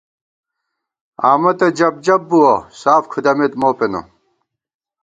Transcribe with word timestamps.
آمہ 1.29 1.51
تہ 1.59 1.67
جَب 1.77 1.93
جَب 2.05 2.21
بُوَہ، 2.29 2.53
ساف 2.81 3.03
کُھدَمېت 3.11 3.53
مو 3.59 3.69
پېنہ 3.77 4.01